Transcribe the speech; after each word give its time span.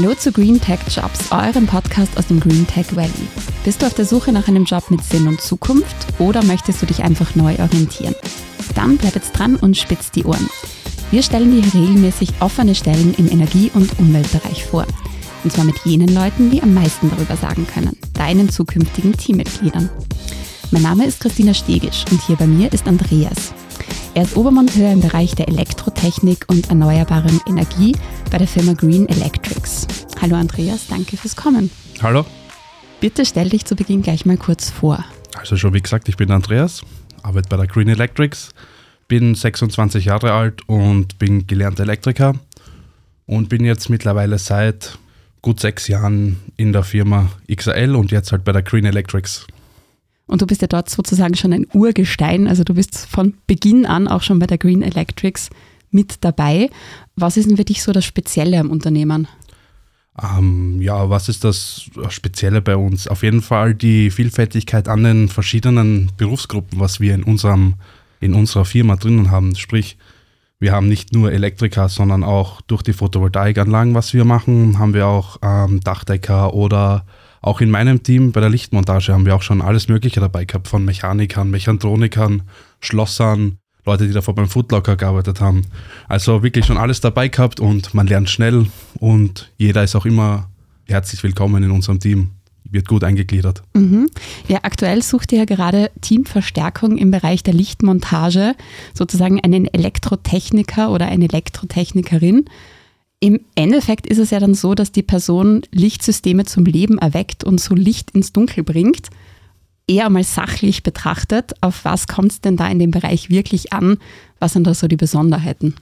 Hallo 0.00 0.14
zu 0.14 0.30
Green 0.30 0.60
Tech 0.60 0.78
Jobs, 0.88 1.32
eurem 1.32 1.66
Podcast 1.66 2.16
aus 2.16 2.28
dem 2.28 2.38
Green 2.38 2.64
Tech 2.68 2.94
Valley. 2.94 3.10
Bist 3.64 3.82
du 3.82 3.86
auf 3.86 3.94
der 3.94 4.04
Suche 4.04 4.30
nach 4.30 4.46
einem 4.46 4.62
Job 4.62 4.92
mit 4.92 5.02
Sinn 5.02 5.26
und 5.26 5.40
Zukunft 5.40 5.96
oder 6.20 6.44
möchtest 6.44 6.80
du 6.80 6.86
dich 6.86 7.02
einfach 7.02 7.34
neu 7.34 7.56
orientieren? 7.58 8.14
Dann 8.76 8.96
bleib 8.96 9.16
jetzt 9.16 9.32
dran 9.32 9.56
und 9.56 9.76
spitz 9.76 10.12
die 10.12 10.24
Ohren. 10.24 10.48
Wir 11.10 11.24
stellen 11.24 11.50
dir 11.50 11.64
regelmäßig 11.64 12.28
offene 12.38 12.76
Stellen 12.76 13.12
im 13.18 13.28
Energie- 13.28 13.72
und 13.74 13.98
Umweltbereich 13.98 14.66
vor. 14.66 14.86
Und 15.42 15.52
zwar 15.52 15.64
mit 15.64 15.78
jenen 15.84 16.14
Leuten, 16.14 16.48
die 16.52 16.62
am 16.62 16.74
meisten 16.74 17.10
darüber 17.10 17.34
sagen 17.34 17.66
können, 17.66 17.96
deinen 18.14 18.48
zukünftigen 18.50 19.16
Teammitgliedern. 19.16 19.90
Mein 20.70 20.82
Name 20.82 21.06
ist 21.06 21.18
Christina 21.18 21.54
Stegisch 21.54 22.04
und 22.12 22.22
hier 22.22 22.36
bei 22.36 22.46
mir 22.46 22.72
ist 22.72 22.86
Andreas. 22.86 23.52
Er 24.14 24.22
ist 24.22 24.36
Obermonteur 24.36 24.92
im 24.92 25.00
Bereich 25.00 25.34
der 25.34 25.48
Elektrotechnik 25.48 26.44
und 26.48 26.68
erneuerbaren 26.68 27.40
Energie 27.48 27.96
bei 28.30 28.38
der 28.38 28.48
Firma 28.48 28.72
Green 28.72 29.08
Electrics. 29.08 29.87
Hallo 30.20 30.34
Andreas, 30.34 30.88
danke 30.88 31.16
fürs 31.16 31.36
Kommen. 31.36 31.70
Hallo. 32.02 32.26
Bitte 33.00 33.24
stell 33.24 33.50
dich 33.50 33.64
zu 33.64 33.76
Beginn 33.76 34.02
gleich 34.02 34.26
mal 34.26 34.36
kurz 34.36 34.68
vor. 34.68 35.04
Also 35.36 35.56
schon 35.56 35.74
wie 35.74 35.80
gesagt, 35.80 36.08
ich 36.08 36.16
bin 36.16 36.32
Andreas, 36.32 36.82
arbeite 37.22 37.48
bei 37.48 37.56
der 37.56 37.68
Green 37.68 37.88
Electrics, 37.88 38.50
bin 39.06 39.36
26 39.36 40.06
Jahre 40.06 40.32
alt 40.32 40.68
und 40.68 41.18
bin 41.20 41.46
gelernter 41.46 41.84
Elektriker 41.84 42.34
und 43.26 43.48
bin 43.48 43.64
jetzt 43.64 43.90
mittlerweile 43.90 44.38
seit 44.38 44.98
gut 45.40 45.60
sechs 45.60 45.86
Jahren 45.86 46.40
in 46.56 46.72
der 46.72 46.82
Firma 46.82 47.30
XAL 47.48 47.94
und 47.94 48.10
jetzt 48.10 48.32
halt 48.32 48.42
bei 48.42 48.50
der 48.50 48.62
Green 48.62 48.86
Electrics. 48.86 49.46
Und 50.26 50.42
du 50.42 50.46
bist 50.46 50.62
ja 50.62 50.68
dort 50.68 50.90
sozusagen 50.90 51.36
schon 51.36 51.52
ein 51.52 51.66
Urgestein, 51.72 52.48
also 52.48 52.64
du 52.64 52.74
bist 52.74 53.06
von 53.06 53.34
Beginn 53.46 53.86
an 53.86 54.08
auch 54.08 54.22
schon 54.22 54.40
bei 54.40 54.46
der 54.46 54.58
Green 54.58 54.82
Electrics 54.82 55.48
mit 55.92 56.16
dabei. 56.22 56.70
Was 57.14 57.36
ist 57.36 57.48
denn 57.48 57.56
für 57.56 57.64
dich 57.64 57.84
so 57.84 57.92
das 57.92 58.04
Spezielle 58.04 58.58
am 58.58 58.70
Unternehmen? 58.70 59.28
Ähm, 60.20 60.80
ja, 60.80 61.10
was 61.10 61.28
ist 61.28 61.44
das 61.44 61.90
Spezielle 62.08 62.60
bei 62.60 62.76
uns? 62.76 63.06
Auf 63.08 63.22
jeden 63.22 63.42
Fall 63.42 63.74
die 63.74 64.10
Vielfältigkeit 64.10 64.88
an 64.88 65.04
den 65.04 65.28
verschiedenen 65.28 66.10
Berufsgruppen, 66.16 66.80
was 66.80 67.00
wir 67.00 67.14
in, 67.14 67.22
unserem, 67.22 67.74
in 68.20 68.34
unserer 68.34 68.64
Firma 68.64 68.96
drinnen 68.96 69.30
haben. 69.30 69.54
Sprich, 69.54 69.96
wir 70.58 70.72
haben 70.72 70.88
nicht 70.88 71.12
nur 71.12 71.30
Elektriker, 71.30 71.88
sondern 71.88 72.24
auch 72.24 72.60
durch 72.62 72.82
die 72.82 72.92
Photovoltaikanlagen, 72.92 73.94
was 73.94 74.12
wir 74.12 74.24
machen, 74.24 74.78
haben 74.78 74.92
wir 74.92 75.06
auch 75.06 75.38
ähm, 75.42 75.80
Dachdecker 75.80 76.52
oder 76.52 77.04
auch 77.40 77.60
in 77.60 77.70
meinem 77.70 78.02
Team 78.02 78.32
bei 78.32 78.40
der 78.40 78.50
Lichtmontage 78.50 79.12
haben 79.12 79.24
wir 79.24 79.36
auch 79.36 79.42
schon 79.42 79.62
alles 79.62 79.86
Mögliche 79.86 80.18
dabei 80.18 80.44
gehabt, 80.44 80.66
von 80.66 80.84
Mechanikern, 80.84 81.50
Mechatronikern, 81.50 82.42
Schlossern, 82.80 83.58
Leute, 83.88 84.06
die 84.06 84.12
davor 84.12 84.34
beim 84.34 84.48
Footlocker 84.48 84.96
gearbeitet 84.96 85.40
haben. 85.40 85.62
Also 86.08 86.42
wirklich 86.42 86.66
schon 86.66 86.76
alles 86.76 87.00
dabei 87.00 87.28
gehabt 87.28 87.58
und 87.58 87.94
man 87.94 88.06
lernt 88.06 88.28
schnell 88.28 88.66
und 88.98 89.50
jeder 89.56 89.82
ist 89.82 89.96
auch 89.96 90.04
immer 90.04 90.50
herzlich 90.86 91.22
willkommen 91.22 91.62
in 91.64 91.70
unserem 91.70 91.98
Team. 91.98 92.32
Wird 92.70 92.86
gut 92.86 93.02
eingegliedert. 93.02 93.62
Mhm. 93.72 94.10
Ja, 94.46 94.58
aktuell 94.60 95.02
sucht 95.02 95.32
ihr 95.32 95.38
ja 95.38 95.44
gerade 95.46 95.90
Teamverstärkung 96.02 96.98
im 96.98 97.10
Bereich 97.10 97.42
der 97.42 97.54
Lichtmontage, 97.54 98.54
sozusagen 98.92 99.40
einen 99.40 99.72
Elektrotechniker 99.72 100.90
oder 100.90 101.06
eine 101.06 101.24
Elektrotechnikerin. 101.24 102.44
Im 103.20 103.40
Endeffekt 103.54 104.06
ist 104.06 104.18
es 104.18 104.28
ja 104.28 104.38
dann 104.38 104.52
so, 104.52 104.74
dass 104.74 104.92
die 104.92 105.02
Person 105.02 105.62
Lichtsysteme 105.72 106.44
zum 106.44 106.66
Leben 106.66 106.98
erweckt 106.98 107.42
und 107.42 107.58
so 107.58 107.74
Licht 107.74 108.10
ins 108.10 108.34
Dunkel 108.34 108.64
bringt 108.64 109.08
eher 109.88 110.10
mal 110.10 110.22
sachlich 110.22 110.82
betrachtet, 110.82 111.54
auf 111.60 111.84
was 111.84 112.06
kommt 112.06 112.32
es 112.32 112.40
denn 112.40 112.56
da 112.56 112.68
in 112.68 112.78
dem 112.78 112.90
Bereich 112.90 113.30
wirklich 113.30 113.72
an? 113.72 113.98
Was 114.38 114.52
sind 114.52 114.66
da 114.66 114.74
so 114.74 114.86
die 114.86 114.96
Besonderheiten? 114.96 115.74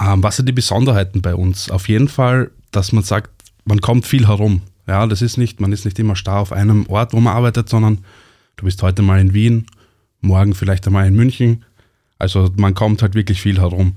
Ähm, 0.00 0.22
was 0.22 0.36
sind 0.36 0.48
die 0.48 0.52
Besonderheiten 0.52 1.20
bei 1.20 1.34
uns? 1.34 1.70
Auf 1.70 1.88
jeden 1.88 2.08
Fall, 2.08 2.50
dass 2.70 2.92
man 2.92 3.02
sagt, 3.02 3.30
man 3.64 3.80
kommt 3.80 4.06
viel 4.06 4.28
herum. 4.28 4.62
Ja, 4.86 5.06
das 5.06 5.22
ist 5.22 5.36
nicht, 5.36 5.60
man 5.60 5.72
ist 5.72 5.84
nicht 5.84 5.98
immer 5.98 6.16
starr 6.16 6.40
auf 6.40 6.52
einem 6.52 6.86
Ort, 6.88 7.12
wo 7.12 7.20
man 7.20 7.34
arbeitet, 7.34 7.68
sondern 7.68 7.98
du 8.56 8.64
bist 8.64 8.82
heute 8.82 9.02
mal 9.02 9.20
in 9.20 9.34
Wien, 9.34 9.66
morgen 10.20 10.54
vielleicht 10.54 10.86
einmal 10.86 11.06
in 11.06 11.14
München. 11.14 11.64
Also 12.18 12.50
man 12.56 12.74
kommt 12.74 13.02
halt 13.02 13.14
wirklich 13.14 13.42
viel 13.42 13.60
herum. 13.60 13.96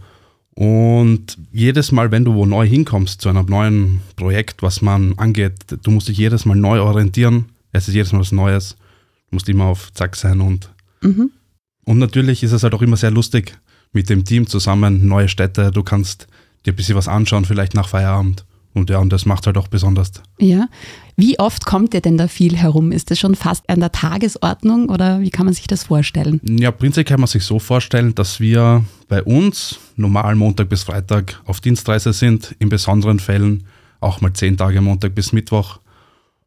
Und 0.55 1.38
jedes 1.51 1.91
Mal, 1.91 2.11
wenn 2.11 2.23
du 2.23 2.34
wo 2.34 2.45
neu 2.45 2.66
hinkommst 2.66 3.22
zu 3.22 3.29
einem 3.29 3.45
neuen 3.45 4.01
Projekt, 4.16 4.63
was 4.63 4.81
man 4.81 5.17
angeht, 5.17 5.53
du 5.84 5.91
musst 5.91 6.07
dich 6.07 6.17
jedes 6.17 6.45
Mal 6.45 6.55
neu 6.55 6.81
orientieren. 6.81 7.45
Es 7.72 7.88
ist 7.88 7.94
jedes 7.94 8.13
Mal 8.13 8.19
was 8.19 8.31
Neues 8.31 8.78
musst 9.35 9.50
immer 9.50 9.66
auf 9.66 9.94
Zack 9.94 10.16
sein 10.16 10.41
und. 10.41 10.72
Mhm. 11.01 11.31
Und 11.85 12.00
natürlich 12.00 12.41
ist 12.41 12.51
es 12.51 12.63
halt 12.63 12.73
auch 12.73 12.81
immer 12.81 12.97
sehr 12.97 13.12
lustig 13.12 13.59
mit 13.94 14.09
dem 14.09 14.25
Team 14.25 14.47
zusammen, 14.47 15.07
neue 15.07 15.29
Städte, 15.29 15.72
du 15.72 15.84
kannst 15.84 16.28
dir 16.66 16.73
ein 16.73 16.75
bisschen 16.75 16.96
was 16.96 17.07
anschauen, 17.07 17.46
vielleicht 17.46 17.75
nach 17.75 17.88
Feierabend. 17.88 18.46
Und 18.73 18.90
ja, 18.90 18.97
und 19.00 19.13
das 19.13 19.25
macht 19.25 19.47
halt 19.47 19.57
auch 19.57 19.69
besonders. 19.69 20.12
Ja. 20.38 20.68
Wie 21.16 21.40
oft 21.40 21.66
kommt 21.66 21.94
ihr 21.94 22.01
denn 22.01 22.18
da 22.18 22.28
viel 22.28 22.57
herum? 22.57 22.91
Ist 22.91 23.09
das 23.09 23.19
schon 23.19 23.35
fast 23.35 23.69
an 23.69 23.79
der 23.79 23.94
Tagesordnung 23.94 24.90
oder 24.90 25.22
wie 25.22 25.29
kann 25.29 25.46
man 25.46 25.53
sich 25.53 25.67
das 25.67 25.85
vorstellen? 25.85 26.41
Ja, 26.44 26.72
prinzipiell 26.72 27.06
kann 27.06 27.22
man 27.22 27.28
sich 27.28 27.46
so 27.46 27.57
vorstellen, 27.57 28.13
dass 28.16 28.41
wir 28.41 28.84
bei 29.07 29.23
uns 29.23 29.79
normal 29.96 30.35
Montag 30.35 30.67
bis 30.67 30.84
Freitag 30.84 31.41
auf 31.46 31.62
Dienstreise 31.62 32.12
sind, 32.12 32.53
in 32.59 32.67
besonderen 32.67 33.19
Fällen 33.19 33.63
auch 34.02 34.19
mal 34.19 34.34
zehn 34.34 34.57
Tage 34.57 34.81
Montag 34.81 35.16
bis 35.16 35.31
Mittwoch 35.31 35.79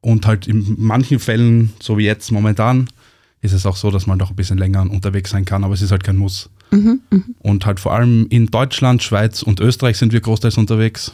und 0.00 0.26
halt 0.26 0.47
in 0.47 0.75
manchen 0.78 1.19
Fällen, 1.19 1.72
so 1.81 1.98
wie 1.98 2.04
jetzt 2.04 2.31
momentan, 2.31 2.88
ist 3.41 3.53
es 3.53 3.66
auch 3.66 3.76
so, 3.76 3.91
dass 3.91 4.06
man 4.06 4.19
doch 4.19 4.31
ein 4.31 4.36
bisschen 4.36 4.59
länger 4.59 4.82
unterwegs 4.82 5.31
sein 5.31 5.44
kann, 5.44 5.64
aber 5.64 5.75
es 5.75 5.82
ist 5.82 5.91
halt 5.91 6.04
kein 6.04 6.16
Muss. 6.16 6.50
Mhm, 6.70 7.00
mh. 7.10 7.20
Und 7.41 7.66
halt 7.66 7.81
vor 7.81 7.94
allem 7.94 8.26
in 8.31 8.47
Deutschland, 8.47 9.03
Schweiz 9.03 9.42
und 9.42 9.60
Österreich 9.60 9.97
sind 9.97 10.12
wir 10.12 10.20
großteils 10.20 10.58
unterwegs. 10.58 11.12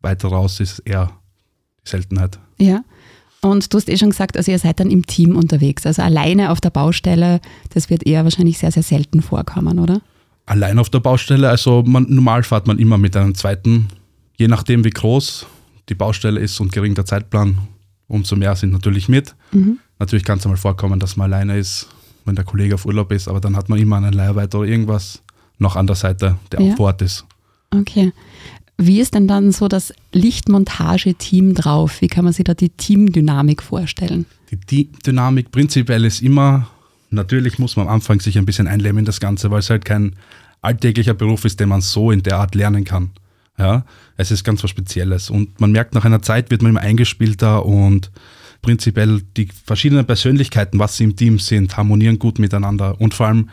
Weiter 0.00 0.28
raus 0.28 0.60
ist 0.60 0.80
eher 0.80 1.10
die 1.84 1.90
Seltenheit. 1.90 2.38
Ja. 2.58 2.84
Und 3.40 3.72
du 3.72 3.76
hast 3.76 3.88
eh 3.88 3.96
schon 3.98 4.10
gesagt, 4.10 4.36
also 4.36 4.50
ihr 4.50 4.58
seid 4.58 4.80
dann 4.80 4.90
im 4.90 5.04
Team 5.04 5.36
unterwegs. 5.36 5.84
Also 5.84 6.02
alleine 6.02 6.50
auf 6.50 6.60
der 6.60 6.70
Baustelle, 6.70 7.40
das 7.74 7.90
wird 7.90 8.06
eher 8.06 8.24
wahrscheinlich 8.24 8.58
sehr, 8.58 8.70
sehr 8.70 8.82
selten 8.82 9.20
vorkommen, 9.20 9.78
oder? 9.78 10.00
Allein 10.46 10.78
auf 10.78 10.90
der 10.90 11.00
Baustelle, 11.00 11.48
also 11.48 11.82
man, 11.82 12.06
normal 12.08 12.42
fährt 12.42 12.66
man 12.66 12.78
immer 12.78 12.96
mit 12.96 13.16
einem 13.16 13.34
zweiten, 13.34 13.88
je 14.36 14.48
nachdem 14.48 14.84
wie 14.84 14.90
groß 14.90 15.46
die 15.88 15.94
Baustelle 15.94 16.40
ist 16.40 16.60
und 16.60 16.72
gering 16.72 16.94
der 16.94 17.04
Zeitplan, 17.04 17.58
umso 18.14 18.36
mehr 18.36 18.54
sind 18.56 18.72
natürlich 18.72 19.08
mit. 19.08 19.34
Mhm. 19.52 19.78
Natürlich 19.98 20.24
kann 20.24 20.38
es 20.38 20.44
einmal 20.44 20.56
vorkommen, 20.56 21.00
dass 21.00 21.16
man 21.16 21.32
alleine 21.32 21.58
ist, 21.58 21.88
wenn 22.24 22.36
der 22.36 22.44
Kollege 22.44 22.74
auf 22.74 22.86
Urlaub 22.86 23.12
ist, 23.12 23.28
aber 23.28 23.40
dann 23.40 23.56
hat 23.56 23.68
man 23.68 23.78
immer 23.78 23.96
einen 23.96 24.12
Leiharbeiter 24.12 24.60
oder 24.60 24.68
irgendwas 24.68 25.22
noch 25.58 25.76
an 25.76 25.86
der 25.86 25.96
Seite, 25.96 26.36
der 26.52 26.60
ja. 26.60 26.72
auch 26.72 26.76
vor 26.76 26.86
Ort 26.86 27.02
ist. 27.02 27.24
Okay. 27.70 28.12
Wie 28.76 29.00
ist 29.00 29.14
denn 29.14 29.28
dann 29.28 29.52
so 29.52 29.68
das 29.68 29.92
Lichtmontage-Team 30.12 31.54
drauf? 31.54 32.00
Wie 32.00 32.08
kann 32.08 32.24
man 32.24 32.32
sich 32.32 32.44
da 32.44 32.54
die 32.54 32.70
Teamdynamik 32.70 33.62
vorstellen? 33.62 34.26
Die 34.50 34.56
Teamdynamik 34.56 35.52
prinzipiell 35.52 36.04
ist 36.04 36.22
immer, 36.22 36.68
natürlich 37.10 37.58
muss 37.58 37.76
man 37.76 37.86
am 37.86 37.94
Anfang 37.94 38.20
sich 38.20 38.36
ein 38.36 38.46
bisschen 38.46 38.66
einleben 38.66 38.98
in 38.98 39.04
das 39.04 39.20
Ganze, 39.20 39.50
weil 39.50 39.60
es 39.60 39.70
halt 39.70 39.84
kein 39.84 40.16
alltäglicher 40.60 41.14
Beruf 41.14 41.44
ist, 41.44 41.60
den 41.60 41.68
man 41.68 41.82
so 41.82 42.10
in 42.10 42.22
der 42.22 42.38
Art 42.38 42.54
lernen 42.54 42.84
kann. 42.84 43.10
Ja, 43.58 43.84
es 44.16 44.30
ist 44.30 44.44
ganz 44.44 44.62
was 44.64 44.70
Spezielles. 44.70 45.30
Und 45.30 45.60
man 45.60 45.72
merkt, 45.72 45.94
nach 45.94 46.04
einer 46.04 46.22
Zeit 46.22 46.50
wird 46.50 46.62
man 46.62 46.70
immer 46.70 46.80
eingespielter 46.80 47.64
und 47.64 48.10
prinzipiell 48.62 49.22
die 49.36 49.48
verschiedenen 49.64 50.06
Persönlichkeiten, 50.06 50.78
was 50.78 50.96
sie 50.96 51.04
im 51.04 51.16
Team 51.16 51.38
sind, 51.38 51.76
harmonieren 51.76 52.18
gut 52.18 52.38
miteinander. 52.38 53.00
Und 53.00 53.14
vor 53.14 53.26
allem, 53.26 53.50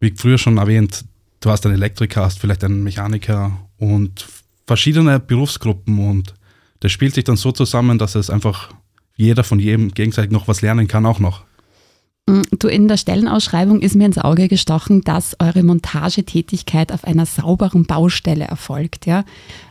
wie 0.00 0.14
früher 0.16 0.38
schon 0.38 0.58
erwähnt, 0.58 1.04
du 1.40 1.50
hast 1.50 1.66
einen 1.66 1.74
Elektriker, 1.74 2.22
hast 2.22 2.38
vielleicht 2.38 2.64
einen 2.64 2.82
Mechaniker 2.82 3.52
und 3.76 4.26
verschiedene 4.66 5.20
Berufsgruppen 5.20 5.98
und 5.98 6.34
das 6.80 6.92
spielt 6.92 7.14
sich 7.14 7.24
dann 7.24 7.36
so 7.36 7.52
zusammen, 7.52 7.98
dass 7.98 8.14
es 8.14 8.30
einfach 8.30 8.72
jeder 9.16 9.44
von 9.44 9.58
jedem 9.58 9.92
gegenseitig 9.92 10.30
noch 10.30 10.48
was 10.48 10.62
lernen 10.62 10.88
kann, 10.88 11.06
auch 11.06 11.18
noch. 11.18 11.44
Mm, 12.26 12.42
du, 12.58 12.68
in 12.68 12.88
der 12.88 12.96
Stellenausschreibung 12.96 13.80
ist 13.80 13.94
mir 13.94 14.06
ins 14.06 14.18
Auge 14.18 14.48
gestochen, 14.48 15.02
dass 15.02 15.36
eure 15.40 15.62
Montagetätigkeit 15.62 16.90
auf 16.90 17.04
einer 17.04 17.26
sauberen 17.26 17.84
Baustelle 17.84 18.44
erfolgt. 18.44 19.06
Ja? 19.06 19.24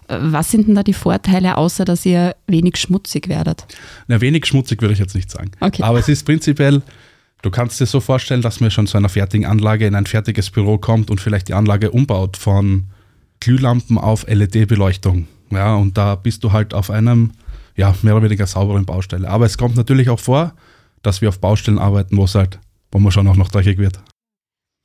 Was 0.08 0.52
sind 0.52 0.68
denn 0.68 0.76
da 0.76 0.84
die 0.84 0.94
Vorteile, 0.94 1.58
außer 1.58 1.84
dass 1.84 2.06
ihr 2.06 2.36
wenig 2.48 2.78
schmutzig 2.78 3.28
werdet? 3.28 3.66
Na, 4.08 4.22
wenig 4.22 4.46
schmutzig 4.46 4.82
würde 4.82 4.94
ich 4.94 5.00
jetzt 5.00 5.16
nicht 5.16 5.32
sagen. 5.32 5.52
Okay. 5.60 5.82
Aber 5.82 5.98
es 5.98 6.08
ist 6.10 6.26
prinzipiell, 6.26 6.84
du 7.42 7.50
kannst 7.50 7.80
dir 7.80 7.88
so 7.88 8.00
vorstellen, 8.00 8.44
dass 8.44 8.60
man 8.60 8.70
schon 8.70 8.86
zu 8.86 8.98
einer 8.98 9.10
fertigen 9.10 9.48
Anlage 9.48 9.88
in 9.88 9.96
ein 9.96 10.06
fertiges 10.06 10.52
Büro 10.52 10.78
kommt 10.78 11.10
und 11.10 11.20
vielleicht 11.20 11.48
die 11.48 11.56
Anlage 11.56 11.90
umbaut 11.90 12.38
von 12.38 12.86
Glühlampen 13.40 13.98
auf 13.98 14.28
LED-Beleuchtung. 14.28 15.28
Ja, 15.50 15.76
und 15.76 15.98
da 15.98 16.16
bist 16.16 16.44
du 16.44 16.52
halt 16.52 16.74
auf 16.74 16.92
einem 16.92 17.32
ja, 17.76 17.96
mehr 18.04 18.16
oder 18.16 18.26
weniger 18.26 18.46
sauberen 18.46 18.86
Baustelle. 18.86 19.28
Aber 19.28 19.46
es 19.46 19.58
kommt 19.58 19.76
natürlich 19.76 20.10
auch 20.10 20.20
vor, 20.20 20.54
dass 21.04 21.22
wir 21.22 21.30
auf 21.30 21.40
Baustellen 21.40 21.78
arbeiten, 21.78 22.18
wo 22.18 22.24
es 22.24 22.34
halt, 22.34 22.60
wo 22.92 23.00
man 23.00 23.12
schon 23.12 23.28
auch 23.28 23.36
noch 23.36 23.50
dreckig 23.50 23.78
wird. 23.78 24.02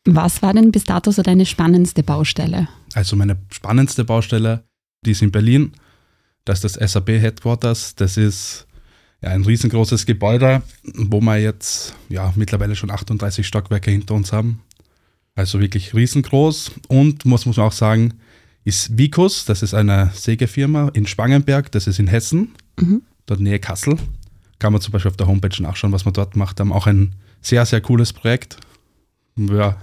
Was 0.05 0.43
war 0.43 0.53
denn 0.53 0.70
bis 0.70 0.85
dato 0.85 1.11
so 1.11 1.23
deine 1.23 1.47
spannendste 1.47 2.03
Baustelle? 2.03 2.69
Also 2.94 3.17
meine 3.17 3.38
spannendste 3.50 4.05
Baustelle, 4.05 4.65
die 5.05 5.12
ist 5.12 5.23
in 5.23 5.31
Berlin. 5.31 5.73
Das 6.44 6.65
ist 6.65 6.76
das 6.76 6.93
SAP 6.93 7.09
Headquarters. 7.09 7.94
Das 7.94 8.17
ist 8.17 8.67
ja, 9.23 9.31
ein 9.31 9.44
riesengroßes 9.44 10.06
Gebäude, 10.06 10.62
wo 10.94 11.20
wir 11.20 11.38
jetzt 11.38 11.94
ja, 12.09 12.32
mittlerweile 12.37 12.76
schon 12.76 12.91
38 12.91 13.47
Stockwerke 13.47 13.91
hinter 13.91 14.15
uns 14.15 14.32
haben. 14.32 14.61
Also 15.35 15.61
wirklich 15.61 15.94
riesengroß. 15.94 16.73
Und 16.88 17.25
muss, 17.25 17.47
muss 17.47 17.56
man 17.56 17.67
auch 17.67 17.73
sagen, 17.73 18.15
ist 18.65 18.97
Vicus, 18.97 19.44
das 19.44 19.62
ist 19.62 19.75
eine 19.75 20.11
Sägefirma 20.15 20.91
in 20.94 21.06
Spangenberg, 21.06 21.70
das 21.73 21.87
ist 21.87 21.99
in 21.99 22.06
Hessen, 22.06 22.55
mhm. 22.79 23.03
dort 23.26 23.41
Nähe 23.41 23.59
Kassel. 23.59 23.99
Kann 24.58 24.72
man 24.72 24.82
zum 24.82 24.93
Beispiel 24.93 25.10
auf 25.10 25.16
der 25.16 25.26
Homepage 25.26 25.62
nachschauen, 25.62 25.93
was 25.93 26.05
wir 26.05 26.12
dort 26.12 26.32
gemacht 26.32 26.58
haben. 26.58 26.72
Auch 26.72 26.87
ein 26.87 27.14
sehr, 27.40 27.64
sehr 27.64 27.81
cooles 27.81 28.12
Projekt. 28.12 28.56
Ja. 29.37 29.76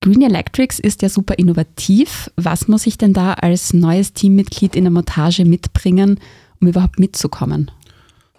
Green 0.00 0.22
Electrics 0.22 0.78
ist 0.78 1.02
ja 1.02 1.08
super 1.08 1.38
innovativ. 1.38 2.30
Was 2.36 2.68
muss 2.68 2.86
ich 2.86 2.98
denn 2.98 3.12
da 3.12 3.34
als 3.34 3.72
neues 3.72 4.12
Teammitglied 4.12 4.76
in 4.76 4.84
der 4.84 4.90
Montage 4.90 5.44
mitbringen, 5.44 6.20
um 6.60 6.68
überhaupt 6.68 6.98
mitzukommen? 6.98 7.70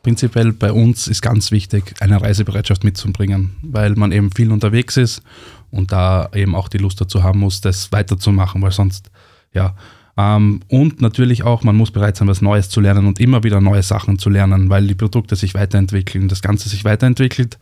Prinzipiell 0.04 0.54
bei 0.54 0.72
uns 0.72 1.08
ist 1.08 1.24
ganz 1.24 1.50
wichtig, 1.50 1.96
eine 2.00 2.22
Reisebereitschaft 2.22 2.84
mitzubringen, 2.84 3.56
weil 3.64 3.96
man 3.96 4.12
eben 4.12 4.30
viel 4.32 4.52
unterwegs 4.52 4.98
ist 4.98 5.24
und 5.72 5.92
da 5.92 6.30
eben 6.36 6.54
auch 6.54 6.70
die 6.70 6.78
Lust 6.78 7.02
dazu 7.02 7.24
haben 7.24 7.40
muss, 7.40 7.62
das 7.62 7.92
weiterzumachen, 7.92 8.62
weil 8.62 8.72
sonst, 8.72 9.10
ja. 9.54 9.76
Ähm, 10.18 10.62
und 10.68 11.02
natürlich 11.02 11.44
auch, 11.44 11.64
man 11.64 11.76
muss 11.76 11.92
bereit 11.92 12.16
sein, 12.18 12.28
was 12.28 12.42
Neues 12.42 12.70
zu 12.70 12.80
lernen 12.80 13.06
und 13.06 13.20
immer 13.20 13.44
wieder 13.44 13.60
neue 13.60 13.84
Sachen 13.84 14.18
zu 14.18 14.30
lernen, 14.30 14.70
weil 14.70 14.88
die 14.88 14.96
Produkte 14.96 15.36
sich 15.36 15.54
weiterentwickeln, 15.54 16.28
das 16.28 16.42
Ganze 16.42 16.70
sich 16.70 16.86
weiterentwickelt. 16.86 17.58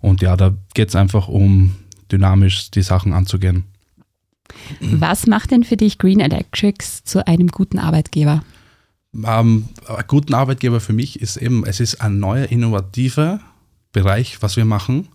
Und 0.00 0.20
ja, 0.22 0.36
da 0.36 0.54
geht 0.74 0.90
es 0.90 0.96
einfach 0.96 1.28
um 1.28 1.74
dynamisch 2.12 2.70
die 2.70 2.82
Sachen 2.82 3.12
anzugehen. 3.12 3.64
Was 4.80 5.26
macht 5.26 5.50
denn 5.50 5.64
für 5.64 5.76
dich 5.76 5.98
Green 5.98 6.20
Electrics 6.20 7.02
zu 7.04 7.26
einem 7.26 7.48
guten 7.48 7.78
Arbeitgeber? 7.78 8.42
Ähm, 9.24 9.68
ein 9.88 10.04
guten 10.06 10.34
Arbeitgeber 10.34 10.80
für 10.80 10.92
mich 10.92 11.20
ist 11.20 11.36
eben, 11.36 11.64
es 11.64 11.80
ist 11.80 12.00
ein 12.00 12.18
neuer, 12.20 12.50
innovativer 12.50 13.40
Bereich, 13.92 14.42
was 14.42 14.56
wir 14.56 14.64
machen. 14.64 15.08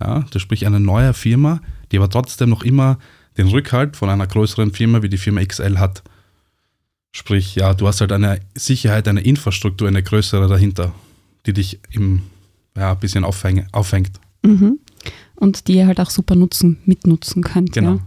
Ja, 0.00 0.24
das 0.30 0.42
sprich 0.42 0.66
eine 0.66 0.80
neue 0.80 1.12
Firma, 1.12 1.60
die 1.90 1.98
aber 1.98 2.08
trotzdem 2.08 2.50
noch 2.50 2.62
immer 2.62 2.98
den 3.36 3.48
Rückhalt 3.48 3.96
von 3.96 4.08
einer 4.08 4.26
größeren 4.26 4.72
Firma 4.72 5.02
wie 5.02 5.08
die 5.08 5.18
Firma 5.18 5.44
XL 5.44 5.78
hat. 5.78 6.02
Sprich, 7.12 7.54
ja, 7.54 7.74
du 7.74 7.86
hast 7.86 8.00
halt 8.00 8.12
eine 8.12 8.40
Sicherheit, 8.54 9.06
eine 9.06 9.20
Infrastruktur, 9.20 9.86
eine 9.88 10.02
größere 10.02 10.48
dahinter, 10.48 10.94
die 11.46 11.52
dich 11.52 11.78
im, 11.90 12.22
ja, 12.76 12.92
ein 12.92 12.98
bisschen 12.98 13.24
aufhäng, 13.24 13.66
aufhängt. 13.72 14.12
Mhm 14.42 14.78
und 15.42 15.66
die 15.66 15.74
ihr 15.74 15.88
halt 15.88 15.98
auch 15.98 16.10
super 16.10 16.36
nutzen, 16.36 16.78
mitnutzen 16.84 17.42
könnt. 17.42 17.72
Genau. 17.72 17.94
Ja. 17.94 18.00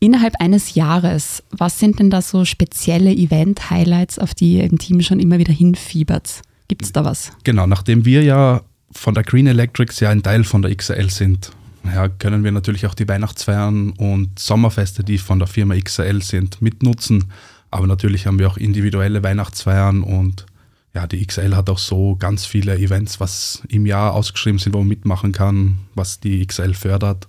Innerhalb 0.00 0.40
eines 0.40 0.74
Jahres, 0.74 1.42
was 1.50 1.78
sind 1.78 1.98
denn 1.98 2.08
da 2.08 2.22
so 2.22 2.46
spezielle 2.46 3.12
Event-Highlights, 3.12 4.18
auf 4.18 4.32
die 4.32 4.54
ihr 4.54 4.64
im 4.64 4.78
Team 4.78 5.02
schon 5.02 5.20
immer 5.20 5.38
wieder 5.38 5.52
hinfiebert? 5.52 6.40
Gibt 6.68 6.84
es 6.84 6.92
da 6.92 7.04
was? 7.04 7.30
Genau, 7.44 7.66
nachdem 7.66 8.06
wir 8.06 8.22
ja 8.22 8.62
von 8.90 9.12
der 9.12 9.22
Green 9.22 9.46
Electrics 9.46 10.00
ja 10.00 10.08
ein 10.08 10.22
Teil 10.22 10.44
von 10.44 10.62
der 10.62 10.74
XL 10.74 11.10
sind, 11.10 11.50
ja, 11.84 12.08
können 12.08 12.42
wir 12.42 12.52
natürlich 12.52 12.86
auch 12.86 12.94
die 12.94 13.06
Weihnachtsfeiern 13.06 13.90
und 13.90 14.38
Sommerfeste, 14.38 15.04
die 15.04 15.18
von 15.18 15.38
der 15.38 15.48
Firma 15.48 15.74
XL 15.78 16.22
sind, 16.22 16.62
mitnutzen. 16.62 17.24
Aber 17.72 17.86
natürlich 17.86 18.26
haben 18.26 18.38
wir 18.38 18.48
auch 18.48 18.58
individuelle 18.58 19.22
Weihnachtsfeiern 19.22 20.02
und 20.02 20.46
ja, 20.94 21.06
die 21.06 21.26
XL 21.26 21.56
hat 21.56 21.70
auch 21.70 21.78
so 21.78 22.16
ganz 22.16 22.44
viele 22.44 22.76
Events, 22.76 23.18
was 23.18 23.62
im 23.68 23.86
Jahr 23.86 24.12
ausgeschrieben 24.12 24.58
sind, 24.58 24.74
wo 24.74 24.78
man 24.78 24.88
mitmachen 24.88 25.32
kann, 25.32 25.78
was 25.94 26.20
die 26.20 26.46
XL 26.46 26.74
fördert. 26.74 27.26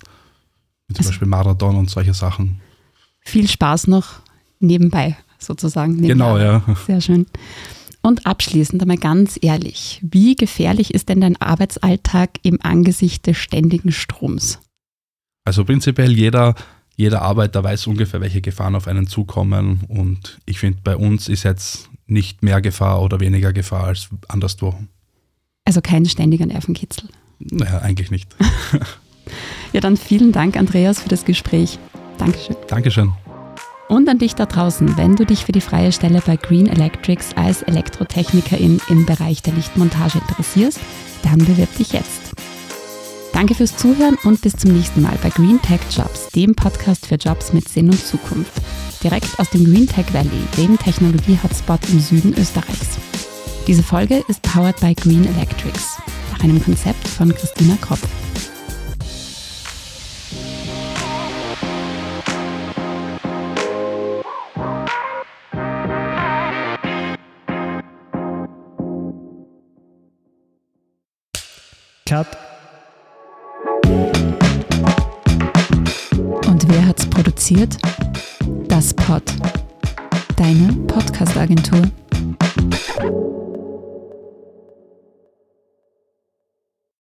Wie 0.87 0.95
zum 0.95 0.99
also 0.99 1.11
Beispiel 1.11 1.29
Marathon 1.29 1.77
und 1.77 1.89
solche 1.89 2.13
Sachen. 2.13 2.59
Viel 3.21 3.47
Spaß 3.47 3.87
noch 3.87 4.19
nebenbei, 4.59 5.15
sozusagen. 5.39 5.93
Nebenbei. 5.93 6.13
Genau, 6.13 6.37
ja. 6.37 6.61
Sehr 6.85 6.99
schön. 6.99 7.25
Und 8.01 8.25
abschließend 8.25 8.81
einmal 8.81 8.97
ganz 8.97 9.39
ehrlich, 9.41 10.01
wie 10.03 10.35
gefährlich 10.35 10.93
ist 10.93 11.07
denn 11.07 11.21
dein 11.21 11.41
Arbeitsalltag 11.41 12.31
im 12.43 12.59
Angesicht 12.61 13.27
des 13.27 13.37
ständigen 13.37 13.93
Stroms? 13.93 14.59
Also 15.45 15.63
prinzipiell 15.63 16.11
jeder, 16.11 16.55
jeder 16.95 17.21
Arbeiter 17.21 17.63
weiß 17.63 17.87
ungefähr, 17.87 18.21
welche 18.21 18.41
Gefahren 18.41 18.75
auf 18.75 18.87
einen 18.87 19.07
zukommen. 19.07 19.81
Und 19.87 20.39
ich 20.45 20.59
finde, 20.59 20.79
bei 20.83 20.95
uns 20.95 21.27
ist 21.27 21.43
jetzt 21.43 21.89
nicht 22.05 22.43
mehr 22.43 22.61
Gefahr 22.61 23.01
oder 23.01 23.19
weniger 23.19 23.53
Gefahr 23.53 23.85
als 23.85 24.09
anderswo. 24.27 24.75
Also 25.65 25.81
kein 25.81 26.05
ständiger 26.05 26.45
Nervenkitzel. 26.45 27.09
Naja, 27.39 27.79
eigentlich 27.79 28.11
nicht. 28.11 28.35
ja, 29.73 29.81
dann 29.81 29.97
vielen 29.97 30.31
Dank, 30.31 30.57
Andreas, 30.57 31.01
für 31.01 31.09
das 31.09 31.25
Gespräch. 31.25 31.79
Dankeschön. 32.17 32.55
Dankeschön. 32.67 33.13
Und 33.89 34.07
an 34.07 34.17
dich 34.17 34.35
da 34.35 34.45
draußen, 34.45 34.97
wenn 34.97 35.15
du 35.15 35.25
dich 35.25 35.45
für 35.45 35.51
die 35.51 35.61
freie 35.61 35.91
Stelle 35.91 36.21
bei 36.25 36.35
Green 36.35 36.67
Electrics 36.67 37.35
als 37.35 37.63
Elektrotechnikerin 37.63 38.81
im 38.89 39.05
Bereich 39.05 39.41
der 39.41 39.53
Lichtmontage 39.53 40.19
interessierst, 40.19 40.79
dann 41.23 41.39
bewirb 41.39 41.75
dich 41.77 41.91
jetzt. 41.91 42.22
Danke 43.43 43.55
fürs 43.55 43.75
Zuhören 43.75 44.17
und 44.23 44.39
bis 44.39 44.55
zum 44.55 44.71
nächsten 44.71 45.01
Mal 45.01 45.19
bei 45.21 45.27
Green 45.27 45.61
Tech 45.61 45.81
Jobs, 45.91 46.29
dem 46.29 46.55
Podcast 46.55 47.05
für 47.05 47.15
Jobs 47.15 47.51
mit 47.51 47.67
Sinn 47.67 47.89
und 47.89 47.99
Zukunft 47.99 48.53
direkt 49.03 49.37
aus 49.37 49.49
dem 49.49 49.65
Green 49.65 49.85
Tech 49.85 50.05
Valley, 50.13 50.29
dem 50.55 50.79
Technologie-Hotspot 50.79 51.81
im 51.89 51.99
Süden 51.99 52.33
Österreichs. 52.37 52.97
Diese 53.67 53.83
Folge 53.83 54.23
ist 54.29 54.41
powered 54.43 54.79
by 54.79 54.95
Green 54.95 55.25
Electrics, 55.25 55.97
nach 56.31 56.41
einem 56.41 56.63
Konzept 56.63 57.05
von 57.05 57.35
Christina 57.35 57.75
Kropp. 57.81 57.99
Hat's 76.93 77.05
produziert? 77.07 77.77
Das 78.67 78.93
Pod, 78.93 79.23
deine 80.35 80.73
Podcast-Agentur. 80.85 81.81